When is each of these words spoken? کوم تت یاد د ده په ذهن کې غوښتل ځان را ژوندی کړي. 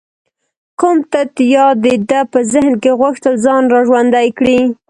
کوم 0.79 0.97
تت 1.11 1.33
یاد 1.53 1.75
د 1.83 1.85
ده 2.09 2.21
په 2.31 2.39
ذهن 2.53 2.73
کې 2.83 2.91
غوښتل 2.99 3.33
ځان 3.45 3.63
را 3.73 3.79
ژوندی 3.87 4.27
کړي. 4.37 4.59